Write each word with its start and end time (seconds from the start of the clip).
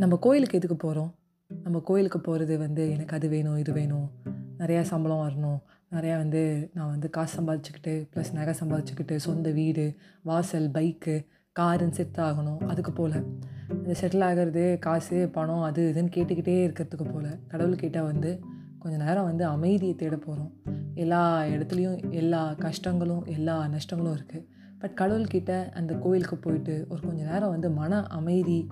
நம்ம 0.00 0.16
கோயிலுக்கு 0.16 0.56
எதுக்கு 0.56 0.76
போகிறோம் 0.76 1.14
நம்ம 1.62 1.80
கோயிலுக்கு 1.80 2.20
போகிறது 2.20 2.58
வந்து 2.58 2.90
எனக்கு 2.90 3.16
அது 3.16 3.28
வேணும் 3.28 3.56
இது 3.56 3.72
வேணும். 3.72 4.10
நிறையா 4.58 4.80
சம்பளம் 4.80 5.28
வரணும். 5.28 5.58
நிறையா 5.94 6.16
வந்து 6.16 6.70
நான் 6.74 6.90
வந்து 6.90 7.10
காசு 7.10 7.42
சம்பாதிச்சுக்கிட்டு 7.42 8.08
ப்ளஸ் 8.14 8.32
நகை 8.32 8.54
சம்பாதிச்சுக்கிட்டு 8.60 9.16
சொந்த 9.16 9.50
வீடு 9.50 9.94
வாசல் 10.22 10.70
பைக்கு 10.70 11.26
காருன்னு 11.60 11.90
செட் 11.90 12.16
ஆகணும். 12.16 12.66
அதுக்கு 12.66 12.92
போல். 12.92 13.24
இந்த 13.68 13.94
செட்டில் 14.00 14.22
ஆகிறது 14.22 14.76
காசு 14.80 15.28
பணம் 15.28 15.62
அது 15.62 15.92
இதுன்னு 15.94 16.14
கேட்டுக்கிட்டே 16.14 16.64
இருக்கிறதுக்கு 16.68 17.12
போல். 17.12 17.38
கடவுள்கிட்ட 17.48 18.02
வந்து 18.02 18.40
கொஞ்ச 18.78 19.04
நேரம் 19.04 19.24
வந்து 19.24 19.44
அமைதியை 19.44 19.94
தேட 19.94 20.16
போகிறோம் 20.16 20.52
எல்லா 20.94 21.42
இடத்துலையும் 21.42 22.10
எல்லா 22.10 22.54
கஷ்டங்களும் 22.54 23.24
எல்லா 23.24 23.66
நஷ்டங்களும் 23.66 24.16
இருக்குது 24.18 24.46
பட் 24.78 24.98
கடவுள்கிட்ட 25.00 25.72
அந்த 25.72 25.94
கோயிலுக்கு 25.94 26.36
போயிட்டு 26.36 26.86
ஒரு 26.88 27.00
கொஞ்சம் 27.00 27.30
நேரம் 27.30 27.50
வந்து 27.50 27.70
மன 27.70 28.06
அமைதி 28.06 28.66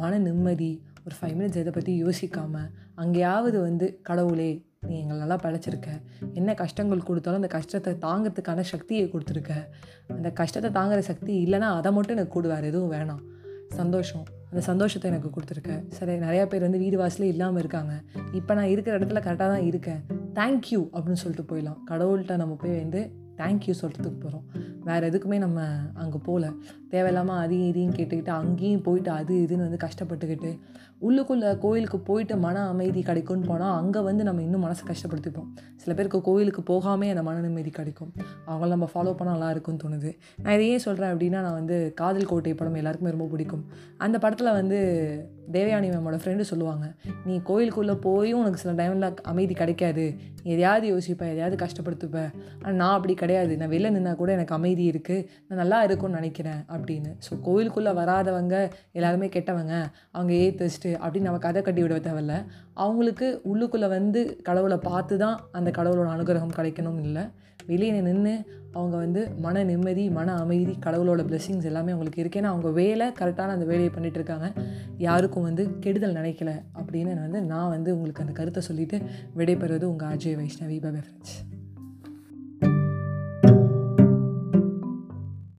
மன 0.00 0.18
நிம்மதி 0.18 0.72
ஒரு 1.06 1.14
ஃபைவ் 1.18 1.34
மினிட்ஸ் 1.38 1.60
இதை 1.62 1.72
பற்றி 1.76 1.92
யோசிக்காமல் 2.04 2.70
அங்கேயாவது 3.02 3.58
வந்து 3.66 3.86
கடவுளே 4.08 4.52
நீ 4.88 4.94
எங்களை 5.00 5.18
நல்லா 5.20 5.36
படைச்சிருக்க. 5.42 5.88
என்ன 6.38 6.50
கஷ்டங்கள் 6.54 7.04
கொடுத்தாலும் 7.08 7.40
அந்த 7.40 7.50
கஷ்டத்தை 7.56 7.92
தாங்கிறதுக்கான 8.06 8.64
சக்தியை 8.72 9.04
கொடுத்துருக்க. 9.12 9.52
அந்த 10.16 10.30
கஷ்டத்தை 10.40 10.70
தாங்குற 10.78 11.02
சக்தி 11.10 11.32
இல்லைன்னா 11.44 11.68
அதை 11.78 11.92
மட்டும் 11.92 12.16
எனக்கு 12.16 12.34
கூடு 12.34 12.48
வேறு 12.52 12.68
எதுவும் 12.70 12.92
வேணாம். 12.96 13.22
சந்தோஷம். 13.78 14.24
அந்த 14.50 14.62
சந்தோஷத்தை 14.70 15.06
எனக்கு 15.10 15.30
கொடுத்துருக்க. 15.36 15.72
சரி 15.96 16.12
நிறையா 16.26 16.44
பேர் 16.50 16.66
வந்து 16.66 16.82
வீடு 16.84 16.96
வாசலே 17.02 17.28
இல்லாமல் 17.34 17.62
இருக்காங்க. 17.64 17.94
இப்போ 18.40 18.54
நான் 18.58 18.72
இருக்கிற 18.74 18.98
இடத்துல 18.98 19.22
கரெக்டாக 19.26 19.48
தான் 19.54 19.66
இருக்கேன். 19.70 20.00
தேங்க்யூ 20.38 20.80
அப்படின்னு 20.94 21.22
சொல்லிட்டு 21.24 21.46
போயிடலாம். 21.50 21.80
கடவுள்கிட்ட 21.90 22.36
நம்ம 22.42 22.56
போய் 22.62 22.80
வந்து 22.82 23.02
தேங்க்யூ 23.38 23.74
சொல்கிறதுக்கு 23.82 24.20
போகிறோம் 24.24 24.46
வேறு 24.88 25.08
எதுக்குமே 25.10 25.38
நம்ம 25.44 25.60
அங்கே 26.02 26.18
போகல 26.26 26.46
தேவையில்லாமல் 26.92 27.40
அதையும் 27.42 27.68
இதையும் 27.68 27.94
கேட்டுக்கிட்டு 27.98 28.32
அங்கேயும் 28.40 28.84
போயிட்டு 28.86 29.10
அது 29.10 29.34
இதுன்னு 29.44 29.66
வந்து 29.66 29.80
கஷ்டப்பட்டுக்கிட்டு 29.86 30.50
உள்ளுக்குள்ளே 31.06 31.48
கோயிலுக்கு 31.58 31.98
போயிட்டு 32.08 32.34
மன 32.44 32.56
அமைதி 32.72 33.00
கிடைக்கும்னு 33.02 33.48
போனால் 33.48 33.74
அங்கே 33.80 34.00
வந்து 34.00 34.22
நம்ம 34.24 34.42
இன்னும் 34.42 34.64
மனசை 34.64 34.84
கஷ்டப்படுத்திப்போம். 34.90 35.48
சில 35.82 35.94
பேருக்கு 35.94 36.20
கோயிலுக்கு 36.28 36.62
போகாமே 36.70 37.08
அந்த 37.14 37.22
மன 37.22 37.40
நிம்மதி 37.40 37.70
கிடைக்கும். 37.70 38.12
அவங்கள 38.46 38.68
நம்ம 38.74 38.88
ஃபாலோ 38.92 39.12
பண்ணால் 39.18 39.36
நல்லா 39.36 39.50
இருக்கும்னு 39.50 39.82
தோணுது. 39.84 40.10
நான் 40.42 40.54
இதை 40.54 40.68
ஏன் 40.68 40.84
சொல்கிறேன் 40.86 41.12
அப்படின்னா 41.14 41.40
நான் 41.46 41.58
வந்து 41.60 41.78
காதல் 42.00 42.30
கோட்டை 42.32 42.54
படம் 42.54 42.78
எல்லாருக்குமே 42.82 43.14
ரொம்ப 43.16 43.26
பிடிக்கும். 43.32 43.64
அந்த 43.96 44.18
படத்தில் 44.18 44.56
வந்து 44.60 44.78
தேவயானி 45.52 45.88
மேமோட 45.94 46.18
ஃப்ரெண்டு 46.22 46.44
சொல்லுவாங்க 46.50 46.84
நீ 47.24 47.34
கோயிலுக்குள்ளே 47.50 47.96
போயும் 48.06 48.40
உனக்கு 48.42 48.62
சில 48.62 48.72
டைமில் 48.80 49.20
அமைதி 49.22 49.54
கிடைக்காது. 49.54 50.06
நீ 50.42 50.50
எதையாவது 50.50 50.86
யோசிப்பேன் 50.94 51.32
எதையாவது 51.34 51.58
கஷ்டப்படுத்துப்ப. 51.64 52.18
ஆனால் 52.62 52.78
நான் 52.82 52.96
அப்படி 52.96 53.14
கிடையாது. 53.24 53.52
நான் 53.60 53.72
வெளில 53.74 53.92
நின்னா 53.96 54.14
கூட 54.22 54.32
எனக்கு 54.38 54.56
அமைதி 54.58 54.86
இருக்குது 54.92 55.26
நான் 55.48 55.62
நல்லா 55.62 55.78
இருக்கும்னு 55.88 56.20
நினைக்கிறேன் 56.20 56.60
அப்படின்னு. 56.76 57.12
ஸோ 57.26 57.40
கோயிலுக்குள்ளே 57.46 57.94
வராதவங்க 58.00 58.56
எல்லாருமே 58.98 59.28
கெட்டவங்க 59.36 59.74
அவங்க 60.16 60.32
ஏத்தஸ்ட்டு 60.44 60.90
அப்படின்னு 61.02 61.28
நம்ம 61.30 61.44
கதை 61.46 61.62
கட்டி 61.62 61.82
விட 61.84 62.00
தேவையில்ல. 62.08 62.36
அவங்களுக்கு 62.84 63.28
உள்ளுக்குள்ளே 63.52 63.88
வந்து 63.98 64.20
கடவுளை 64.50 64.78
பார்த்து 64.90 65.16
தான் 65.24 65.38
அந்த 65.60 65.70
கடவுளோட 65.80 66.10
அனுகிரகம் 66.16 66.58
கிடைக்கணும்னு 66.58 67.08
இல்லை. 67.08 67.24
வெளியே 67.70 67.90
நின்று 68.06 68.32
அவங்க 68.76 68.96
வந்து 69.02 69.20
மன 69.44 69.62
நிம்மதி 69.68 70.04
மன 70.16 70.32
அமைதி 70.44 70.72
கடவுளோட 70.86 71.20
blessings 71.28 71.64
எல்லாமே 71.70 71.92
அவங்களுக்கு 71.94 72.22
இருக்கு. 72.22 72.40
ஏன்னா 72.40 72.52
அவங்க 72.54 72.70
வேலை 72.80 73.06
கரெக்டான 73.20 73.54
அந்த 73.56 73.66
வேலையை 73.70 73.90
பண்ணிகிட்டு 73.96 74.20
இருக்காங்க. 74.20 74.48
யாருக்கும் 75.06 75.48
வந்து 75.48 75.64
கெடுதல் 75.86 76.18
நினைக்கல 76.20 76.52
அப்படின்னு 76.80 77.18
வந்து 77.26 77.42
நான் 77.52 77.74
வந்து 77.76 77.92
உங்களுக்கு 77.96 78.24
அந்த 78.26 78.36
கருத்தை 78.40 78.62
சொல்லிவிட்டு 78.70 78.98
விடைபெறுவது 79.40 79.92
உங்கள் 79.94 80.14
அஜய் 80.16 80.40
வைஷ்ணவி 80.42 80.78
பை 80.86 80.92
ஃப்ரெண்ட்ஸ் 80.96 81.36